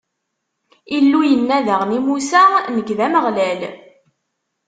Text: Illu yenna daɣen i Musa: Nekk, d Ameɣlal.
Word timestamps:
Illu 0.97 1.19
yenna 1.29 1.57
daɣen 1.67 1.95
i 1.97 1.99
Musa: 2.07 2.43
Nekk, 2.75 2.89
d 2.97 2.99
Ameɣlal. 3.05 3.61